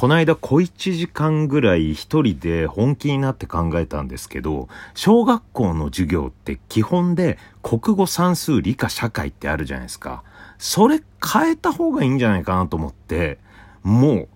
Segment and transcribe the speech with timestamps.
[0.00, 10.22] この間小1時間ぐらい一人で本気になって考えたんですけど、小学校の授業って基本で国語算数理科社会ってあるじゃないですか。
[10.56, 13.40] それ変えた方がいいんじゃないかなと思って、
[13.82, 14.26] も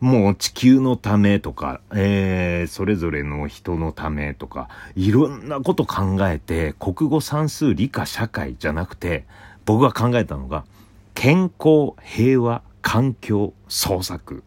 [0.00, 9.24] う、もう地球のためとか、えー、それぞれの人のためとか、いろんなこと考えて、国語算数理科社会じゃなくて、
[9.64, 10.64] 僕が考えたのが、
[11.14, 14.44] 健康、平和、環境、創作。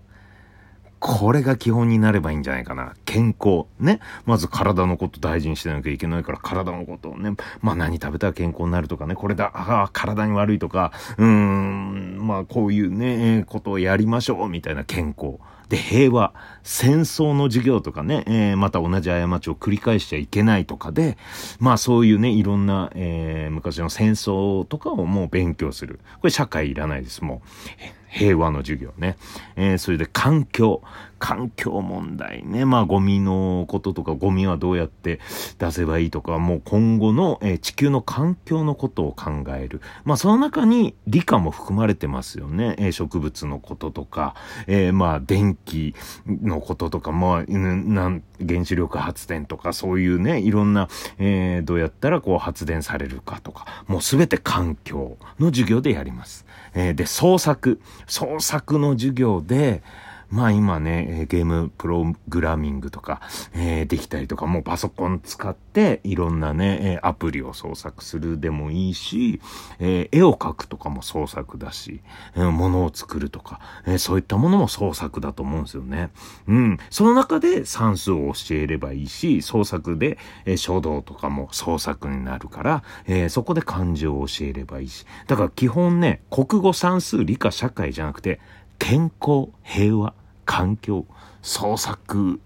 [0.99, 2.93] これが基本になればいいんじゃないかな。
[3.05, 3.65] 健康。
[3.79, 3.99] ね。
[4.25, 7.35] まず体のこと大事にしてなきゃいけないから、体のことをね。
[7.61, 9.15] まあ何食べたら健康になるとかね。
[9.15, 15.37] これだ、ああ、体に悪いとか、うーん、まあこういうね、ことをやりましょう、みたいな健康。
[15.69, 16.33] で、平和、
[16.63, 21.17] 戦争の授業とかね、えー、また同じ過ちを繰り返しちゃいけないとかで、
[21.59, 25.99] まあそういうね、いろんな、えー、昔の戦争とかをもう勉強する。
[26.21, 27.96] これ社会いらないです、もう。
[28.09, 29.17] 平和の授業ね。
[29.55, 30.81] えー、それで環境。
[31.19, 32.65] 環境問題ね。
[32.65, 35.19] まあ、ゴミのこととか、ゴミはどうやって
[35.59, 39.81] 出せばいいとか、もう今後の、えー、地球の環境のことを考える。
[40.05, 42.75] まあ、その中に理科も含まれてますよね。
[42.77, 44.35] えー、植物のこととか、
[44.67, 45.95] えー、まあ、電気
[46.27, 50.87] のこととか、まあ、なん原子力発電とか、そういうね、いろんな、
[51.17, 56.45] えー、どうやったらこう発電されるかとか、もうすべて環境の授業でやります。
[56.73, 57.81] えー、で、創作。
[58.05, 59.81] 創作の授業で、
[60.29, 63.21] まあ今ね、ゲームプログラミングとか、
[63.53, 69.39] えー、できたりとか、もうパソコン使っていろんなね、アプリを創作するでもいいし、
[69.79, 72.01] えー、絵を描くとかも創作だし、
[72.35, 76.09] えー、物を作るとか、えー、そういったものも創作だと思うんですよね。
[76.47, 76.77] うん。
[76.89, 85.05] その中で算数を教えればいいし、創作で、えー、書道とかも創作になるから、えー、そこで漢字を教えればいいし。
[85.27, 88.39] だから基本ね、国語算数理科社会じゃなくて、
[88.79, 90.13] 健康、平和、
[90.45, 91.05] 環境、
[91.41, 92.39] 創作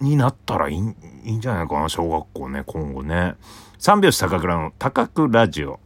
[0.00, 0.80] になったらいいい
[1.32, 3.34] いんじゃないかな、小学校ね、今後ね。
[3.78, 5.80] 三拍子高倉の高倉ラジオ。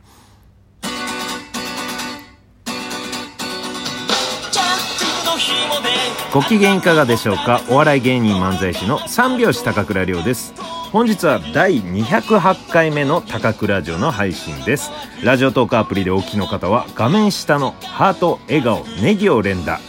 [6.33, 7.62] ご機嫌いかがでしょうか？
[7.71, 10.53] お笑い芸人漫才師の三拍子高倉涼です。
[10.93, 14.91] 本日は第208回目の高倉ラジオの配信です。
[15.25, 19.81] ラジオトークアプリでお聞きの方は画面下のハート、笑顔、ネギを連打。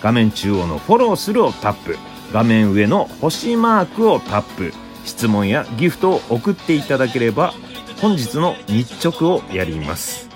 [0.00, 1.96] 画面中央のフォローするをタップ。
[2.32, 4.72] 画面上の星マークをタップ。
[5.04, 7.54] 質問やギフトを送っていただければ
[8.00, 10.27] 本日の日直をやります。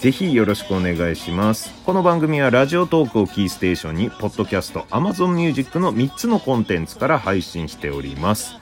[0.00, 1.74] ぜひよろしくお願いします。
[1.84, 8.54] この番組はラジオトークをキーステーションに、ポッドキャスト、Amazon Music の3つのコンテンツから配信しております。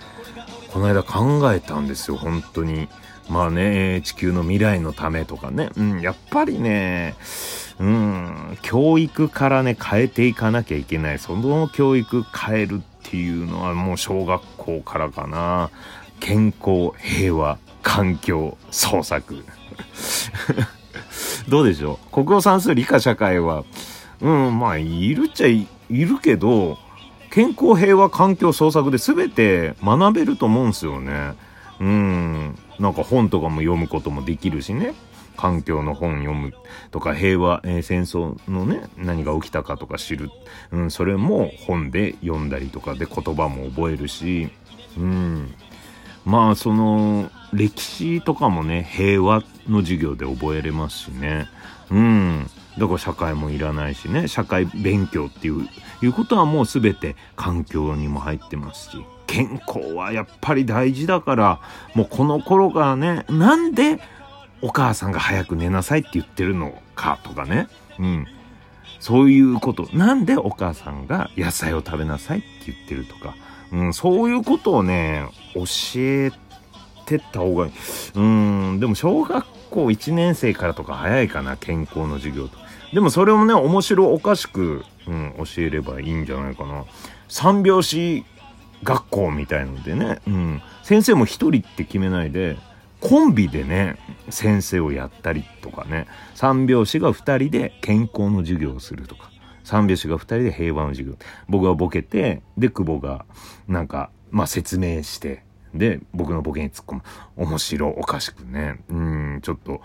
[0.72, 2.88] この間考えたんですよ、本当に。
[3.28, 5.70] まあね、地球の未来のためとかね。
[5.76, 7.14] うん、やっぱりね、
[7.78, 11.20] うん、教育からね、変えていかなきゃいけない。
[11.20, 15.70] その教育変えるっていうのはもう小学校からかな。
[16.18, 19.44] 健康、平和、環境、創作。
[21.48, 22.12] どうでしょう？
[22.12, 23.64] 国語算数理科社会は、
[24.20, 26.78] うん、まあ、いるっちゃいるけど、
[27.30, 31.34] 健康平和環境創作で全て学べると思うんすよね。
[31.80, 32.58] うん。
[32.78, 34.94] なんか本とかも読むこともできるしね。
[35.36, 36.52] 環境の本読む
[36.90, 40.30] とか平和、えー、戦争のね、何が起きたかとか知る。
[40.72, 44.50] うん、それも本で読んだりとかで言葉も覚えるし、
[44.96, 45.54] うん。
[46.24, 51.46] まあ、その、歴史とかもね、平和っの授業で覚えれますしね。
[51.90, 52.50] うん。
[52.78, 55.68] だから社会もいらないしね、社会勉強っていう、
[56.02, 61.60] いうことはもう全て環境にも入ってますし、健康はやっぱり大事だから、
[61.94, 64.00] もうこの頃からね、なんで
[64.62, 67.68] お母さんが早く寝なさいって言ってるのかとかね。
[67.98, 68.26] うん。
[69.00, 69.88] そういうこと。
[69.92, 73.34] なんでお母さんが野菜を食べなさいって言ってるとか。
[73.70, 75.64] うん、そういうことをね、教
[75.96, 76.30] え
[77.06, 77.72] てった方がいい。
[78.14, 82.58] うん、でも小学校1年生からとか早いかな、健康の授業と。
[82.92, 86.84] でもそれをね、面白おかしく、うん、教えればいいんじゃないかな。
[87.28, 88.24] 三拍子
[88.82, 92.56] 学校みたいのでね、うん、先生も一人って決めないで、
[93.00, 93.96] コンビでね、
[94.28, 99.30] 先生をやったりとかね、三拍子が二人で健康の授業をするとか、
[99.64, 101.16] 三拍子が二人で平和の授業。
[101.48, 103.26] 僕がボケて、で、久保が、
[103.68, 107.02] なんか、まあ説明して、で、僕のボケに突っ込む。
[107.36, 108.80] 面白おかしくね。
[108.88, 109.80] うん、ちょっと、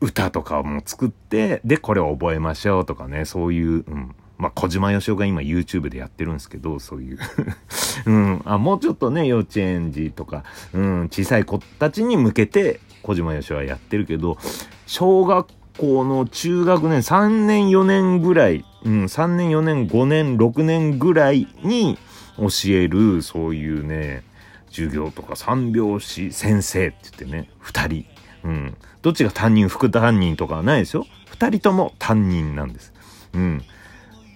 [0.00, 4.14] 歌とかも作って、で、これを覚えましょうとかね、そういう、うん。
[4.38, 7.18] まあ、小島よしおが今 YouTube でやってるんですけど、そういう
[8.06, 8.42] うん。
[8.46, 14.38] あ、もうちょっとね、幼稚園児とか、うん、小さい子たちに向けて、小島よしおはやってるけど、
[14.86, 15.46] 小学
[15.76, 21.98] 校の中学年3年4年ぐらいうん、3年、4年、5年、6年ぐらいに
[22.38, 24.22] 教える、そういうね、
[24.70, 28.06] 授業とか三拍子先生って言ってね、2人。
[28.44, 28.76] うん。
[29.02, 31.06] どっちが担任、副担任とかはないですよ。
[31.32, 32.92] 2人とも担任なんです。
[33.34, 33.62] うん。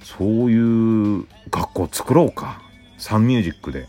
[0.02, 2.60] そういう学校作ろうか。
[2.98, 3.88] サンミュージックで。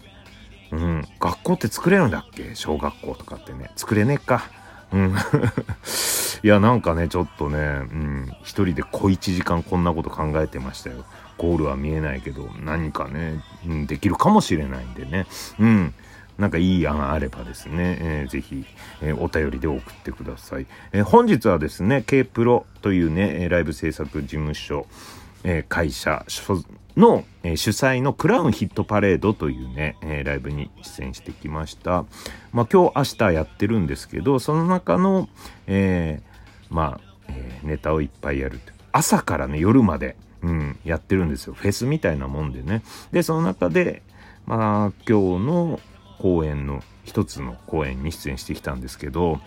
[0.72, 1.06] うん。
[1.20, 2.56] 学校って作れるんだっけ？
[2.56, 3.72] 小学校とかってね。
[3.76, 4.50] 作れねえか。
[4.92, 5.16] うん。
[6.44, 8.32] いや、なんかね、ちょっとね、うん。
[8.44, 11.06] 一人で小一時間こんなこと考えてましたよ。
[11.38, 15.26] ゴールは見えないけど、何かね、うん、できるかもしれないんでね。
[15.60, 15.94] うん。
[16.38, 18.66] なんかいい案あればですね、えー、ぜひ、
[19.02, 20.68] えー、お便りで送ってください。
[20.92, 24.86] えー、本日はですね、K プロというね、ライブ制作事務所、
[25.44, 26.26] えー、会社
[26.98, 32.06] の、えー、主催のクラウンヒットパレードというね、えー、ライブに出演してきました。
[32.52, 35.30] まあ今日明日やってるんですけど、その中の、
[35.68, 38.60] えー、まあ、えー、ネタをいっぱいやる。
[38.92, 41.54] 朝からね、夜まで、うん、やってるんですよ。
[41.54, 42.82] フェスみたいなもんでね。
[43.12, 44.04] で、その中で、
[44.46, 45.80] まあ今日の
[46.26, 49.40] 公演の一つの公演に出演してきたんですけど、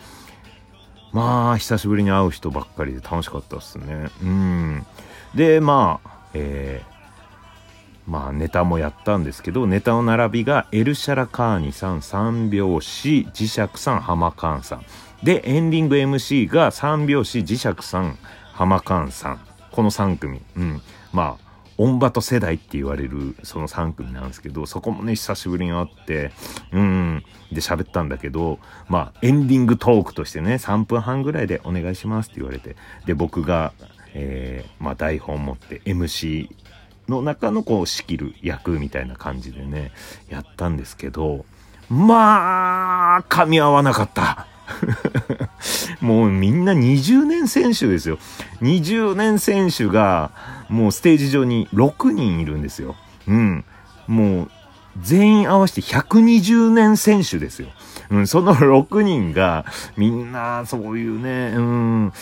[1.13, 4.11] まあ、久しぶりに会う人ばっかりで楽しかったっすね。
[4.23, 4.87] うん。
[5.35, 14.85] で、まあ、えー、まあ、ネタもやったんですけど、ネタの並びが、エルシャラカーニさん、三拍子、磁石さん、ハマカンさん。
[15.25, 18.17] で、エンディング MC が三拍子、磁石さん、
[18.53, 19.41] ハマカンさん。
[19.73, 20.43] この3組。
[20.57, 20.81] うん。
[21.13, 21.48] まあ、
[21.79, 26.33] オンバト世代って言われるその3組なんですけど、そこもね、久しぶりに会って、
[26.73, 28.59] うん、で喋ったんだけど、
[28.89, 32.77] まあ、エンディングトークとしてね、3分半ぐらいでお願いしますって言われて、
[33.07, 33.73] で、僕が、
[34.13, 36.51] えー、まあ、台本持って MC
[37.09, 39.93] の中のこう仕切る役みたいな感じでね、
[40.29, 41.47] やったんですけど、
[41.89, 44.47] まあ、噛み合わなかった。
[46.03, 48.19] もうみんな20年選手ですよ。
[48.61, 50.31] 20年選手が
[50.69, 52.97] もうステージ上に6人いるんですよ。
[53.26, 53.65] うん。
[54.06, 54.50] もう
[55.00, 57.69] 全員合わせて120年選手ですよ。
[58.11, 59.67] うん、その6人が、
[59.97, 62.12] みんな、そういうね、うん、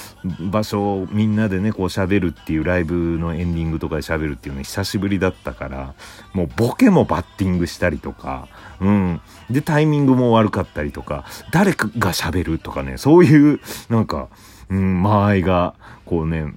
[0.50, 5.94] 場所をみんなでね、こう喋るっていうライブのエンディングとかで喋るっていうの久しぶりだったから、
[6.32, 8.48] もうボケもバッティングしたりとか、
[8.80, 9.20] うん。
[9.48, 14.28] で、タイミングも悪かったりとか、誰かが喋るとかね、そういう、なんか、
[14.68, 15.74] うん、間合いが、
[16.04, 16.54] こうね、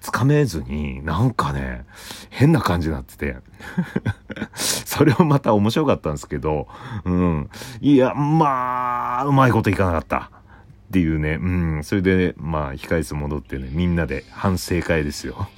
[0.00, 1.84] つかめずに、なんかね、
[2.30, 3.36] 変な感じになってて。
[4.54, 6.68] それをまた面白かったんですけど、
[7.04, 7.50] うん。
[7.80, 10.30] いや、まあ、うまいこといかなかった。
[10.88, 11.80] っていうね、うん。
[11.82, 15.48] それで、まあ、控室戻ってね、みんなで反省会ですよ。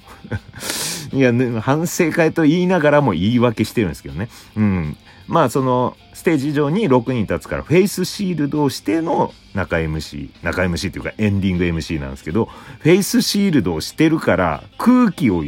[1.13, 4.29] いや、ね、反省会と言いながらも言い訳してるんですけどね。
[4.57, 4.97] うん。
[5.29, 12.47] まあそのステージ上に6人立つからフェイスシールドをしての中 MC、中 MC っていうかエンディング MC なんですけど、
[12.79, 15.43] フェイスシールドをしてるから空気を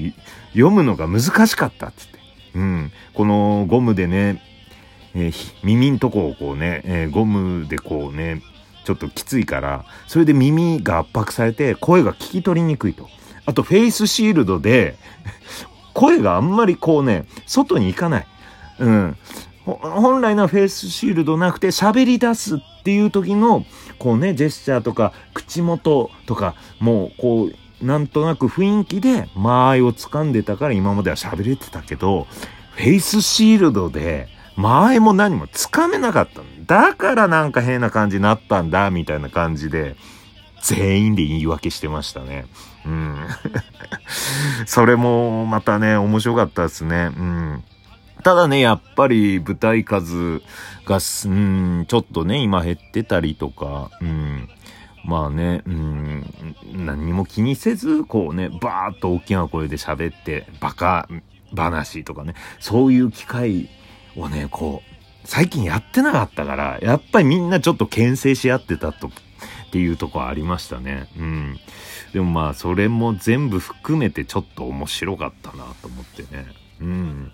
[0.53, 2.19] 読むのが難しかったって言って。
[2.55, 2.93] うん。
[3.15, 4.43] このゴムでね、
[5.15, 8.43] えー、耳んとこをこうね、えー、ゴムでこうね、
[8.85, 13.09] ちょっときついから、それで耳が圧迫されて声が聞き取りにくいと。
[13.47, 14.97] あとフェイスシールドで
[15.95, 18.27] 声があんまりこうね、外に行かない。
[18.79, 19.17] うん。
[19.77, 23.65] 本来のフェイスシールドなくて喋り出すっていう時の、
[23.99, 32.27] こうね、ジェスチャーとか、口元とか、もう、こう、なんとなく雰囲気で間合いを掴んでたから今までは喋れてたけど、
[32.73, 39.97] フェイスシールドで間合いも何も掴めなかっただからなんか変な感じになったんだ、みたいな感じで、
[40.63, 42.47] 全員で言い訳してましたね。
[42.85, 43.17] うん。
[44.67, 47.11] それもまたね、面白かったですね。
[47.17, 47.65] うん。
[48.23, 50.41] ただね、やっぱり舞台数
[50.85, 54.49] が、うん、ちょっとね、今減ってたりとか、うん、
[55.05, 56.25] まあね、うん、
[56.75, 61.09] 何も気にせず、こうね、バーッと大きな声で喋って、バカ
[61.55, 63.69] 話とかね、そういう機会
[64.17, 71.09] をね、こう、最近やってなかったから、やっぱりみんなちょっと牽制し合ってたと、っていうとこありましたね。
[71.19, 71.59] うん。
[72.13, 76.47] でもまあ、それも全部含めてちょっと面白かったなと思ってね。
[76.81, 77.33] うん。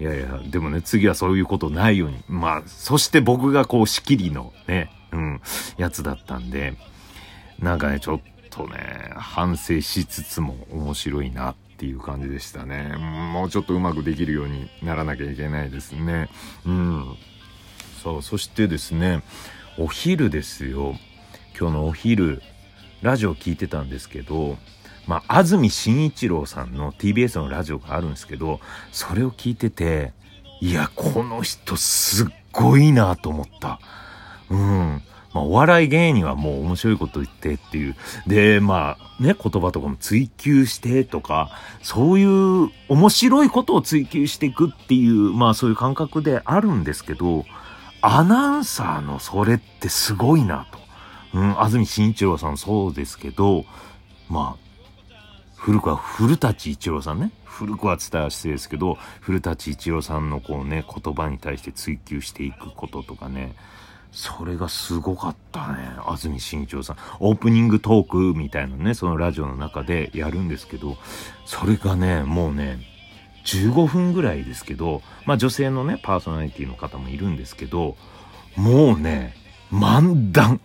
[0.00, 2.16] いやいや、でもね、次はそういうことないように。
[2.26, 5.40] まあ、そして僕がこう仕切りのね、うん、
[5.76, 6.78] やつだったんで、
[7.58, 12.96] なんかね、ちょっとね、反省しつつも面白いなっていう感じでしたね。
[12.96, 16.30] もうちょっとうまくできるようにならなきゃいけないですね。
[16.64, 17.16] うん。
[18.02, 19.22] そう、そしてですね、
[19.76, 20.94] お昼ですよ。
[21.58, 22.42] 今日のお昼、
[23.02, 24.56] ラジオ聞いてたんですけど、
[25.10, 28.60] まあ、安住紳一郎さんの TBS のラジオがあるんですけど、
[28.92, 30.12] それを聞いてて、
[30.60, 33.80] いや、この人すっごいなと思った。
[34.50, 35.02] うん。
[35.34, 37.96] まあ、お笑い芸人はもう面白いこと言ってっていう。
[38.28, 41.50] で、まあ、ね、言葉とかも追求してとか、
[41.82, 47.46] そういう面白いことを追求していくっていう、まあそういう感覚であるんですけど、
[48.00, 50.78] アナウンサーのそれってすごいなと。
[51.34, 53.64] うん、安住紳一郎さんそうですけど、
[54.28, 54.69] まあ、
[55.60, 57.32] 古くは古舘一郎さんね。
[57.44, 63.54] 古くは伝えは失礼ですけど、古舘一郎さんのこうね、言葉に対して追求していくこととかね、
[64.10, 65.92] それがすごかったね。
[66.06, 66.96] 安住紳一郎さん。
[67.18, 70.96] オープニングトークみたいなね、そのラジオの中でやるんですけど、
[71.44, 72.78] それがね、もうね、
[73.44, 77.96] 15分ぐらいですけど、まあ女性のね、パーソナリティの方もいるんですけど、
[78.56, 79.34] もうね、
[79.70, 80.58] 漫談。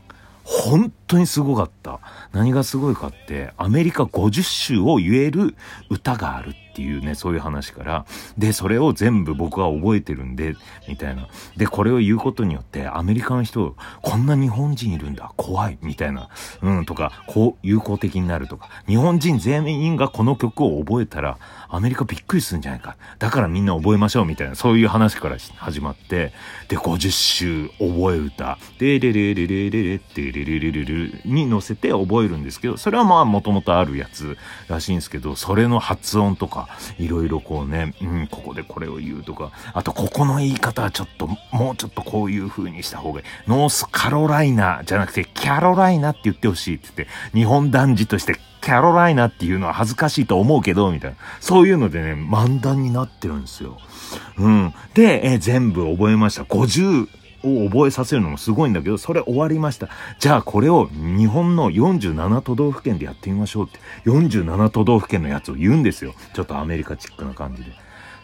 [0.45, 1.99] 本当にすごかった。
[2.31, 5.55] 何がすごいかって、アメリカ50州を言える
[5.89, 8.05] 歌があるっていうね、そういう話から、
[8.38, 10.55] で、それを全部僕は覚えてるんで、
[10.89, 11.29] みたいな。
[11.55, 16.27] で、これを言うことによって、アメリカの人、こんな日本人いるんだ、怖い、みたいな。
[16.62, 21.38] うん、とか、こう、友好的になるとか、日本人全員がこの曲を覚えたら、
[21.70, 22.98] アメリカびっくりするんじゃないか。
[23.20, 26.34] だからみんな覚えましょう、みたいな、そういう話から始まって、
[26.67, 36.64] で、50週覚え歌、で、レレレレレレってレレレレレに乗せて覚えるんですけど、それはまあ、もともとあるやつらしいんですけど、それの発音とか、
[36.98, 43.25] いろいろこうね、うん、ここでこれを言うとか、あとここの言い方はちょっと、もうちょっとこういう風にした方がいい。
[43.48, 51.17] ノースカロライナじゃなくて、キャロライナって言ってほしいって言って、日本男児としてキャロライナっていうのは恥ずかしいと思うけど、みたいな。
[51.39, 53.77] そういうのでね、漫談になってるんですよ。
[54.38, 54.74] うん。
[54.95, 56.41] で、え全部覚えました。
[56.43, 57.07] 50、
[57.47, 59.89] を覚えさせるのもすごいんだけど、それ終わりました。
[60.19, 66.13] じゃあこれを日本の47都道府県でやってみましょうって、47都道府県のやつを言うんですよ。
[66.33, 67.71] ちょっとアメリカチックな感じで。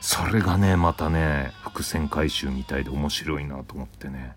[0.02, 4.34] それがね、またね、伏線回収みたいで面白いなと思ってね。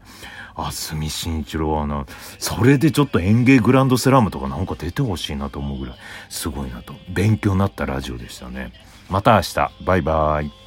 [0.54, 2.04] あすみ慎一郎はな、
[2.38, 5.94] それでちょっと演芸グランドスラムとかなんか出てほしいなと思うぐらい、
[6.28, 6.94] すごいなと。
[7.08, 8.72] 勉強になったラジオでしたね。
[9.08, 10.63] また明日、バイバーイ。